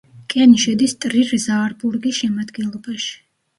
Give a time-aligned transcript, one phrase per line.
[0.33, 3.15] კენი შედის ტრირ-ზაარბურგის შემადგენლობაში.